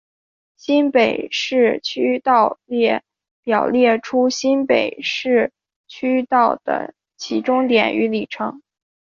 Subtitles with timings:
[0.57, 3.03] 新北市区道列
[3.43, 5.51] 表列出新北市
[5.87, 8.63] 区道的起终点与里程。